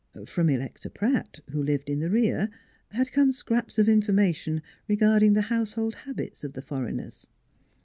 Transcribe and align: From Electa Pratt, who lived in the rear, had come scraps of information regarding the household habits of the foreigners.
From 0.25 0.49
Electa 0.49 0.89
Pratt, 0.89 1.41
who 1.51 1.61
lived 1.61 1.87
in 1.87 1.99
the 1.99 2.09
rear, 2.09 2.49
had 2.89 3.11
come 3.11 3.31
scraps 3.31 3.77
of 3.77 3.87
information 3.87 4.63
regarding 4.87 5.33
the 5.33 5.43
household 5.53 5.93
habits 5.93 6.43
of 6.43 6.53
the 6.53 6.61
foreigners. 6.63 7.27